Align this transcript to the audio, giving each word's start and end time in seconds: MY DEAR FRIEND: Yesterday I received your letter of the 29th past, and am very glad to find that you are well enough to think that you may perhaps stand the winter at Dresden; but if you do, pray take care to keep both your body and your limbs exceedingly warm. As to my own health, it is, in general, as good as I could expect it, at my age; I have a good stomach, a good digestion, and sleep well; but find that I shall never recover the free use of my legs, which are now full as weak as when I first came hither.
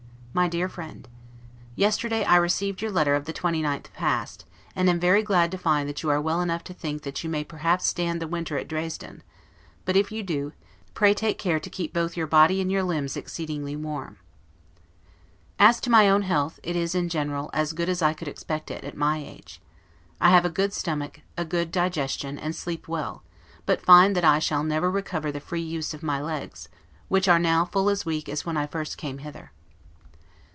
MY 0.33 0.47
DEAR 0.47 0.69
FRIEND: 0.69 1.09
Yesterday 1.75 2.23
I 2.23 2.37
received 2.37 2.81
your 2.81 2.89
letter 2.89 3.15
of 3.15 3.25
the 3.25 3.33
29th 3.33 3.91
past, 3.91 4.45
and 4.73 4.89
am 4.89 4.97
very 4.97 5.23
glad 5.23 5.51
to 5.51 5.57
find 5.57 5.89
that 5.89 6.03
you 6.03 6.09
are 6.09 6.21
well 6.21 6.39
enough 6.39 6.63
to 6.63 6.73
think 6.73 7.01
that 7.01 7.21
you 7.21 7.29
may 7.29 7.43
perhaps 7.43 7.85
stand 7.85 8.21
the 8.21 8.29
winter 8.29 8.57
at 8.57 8.69
Dresden; 8.69 9.23
but 9.83 9.97
if 9.97 10.09
you 10.09 10.23
do, 10.23 10.53
pray 10.93 11.13
take 11.13 11.37
care 11.37 11.59
to 11.59 11.69
keep 11.69 11.91
both 11.93 12.15
your 12.15 12.27
body 12.27 12.61
and 12.61 12.71
your 12.71 12.81
limbs 12.83 13.17
exceedingly 13.17 13.75
warm. 13.75 14.19
As 15.59 15.81
to 15.81 15.89
my 15.89 16.09
own 16.09 16.21
health, 16.21 16.61
it 16.63 16.77
is, 16.77 16.95
in 16.95 17.09
general, 17.09 17.49
as 17.53 17.73
good 17.73 17.89
as 17.89 18.01
I 18.01 18.13
could 18.13 18.29
expect 18.29 18.71
it, 18.71 18.85
at 18.85 18.95
my 18.95 19.17
age; 19.17 19.61
I 20.21 20.29
have 20.29 20.45
a 20.45 20.49
good 20.49 20.71
stomach, 20.71 21.19
a 21.35 21.43
good 21.43 21.73
digestion, 21.73 22.39
and 22.39 22.55
sleep 22.55 22.87
well; 22.87 23.21
but 23.65 23.81
find 23.81 24.15
that 24.15 24.23
I 24.23 24.39
shall 24.39 24.63
never 24.63 24.89
recover 24.89 25.29
the 25.29 25.41
free 25.41 25.59
use 25.61 25.93
of 25.93 26.01
my 26.01 26.21
legs, 26.21 26.69
which 27.09 27.27
are 27.27 27.37
now 27.37 27.65
full 27.65 27.89
as 27.89 28.05
weak 28.05 28.29
as 28.29 28.45
when 28.45 28.55
I 28.55 28.65
first 28.65 28.97
came 28.97 29.17
hither. 29.17 29.51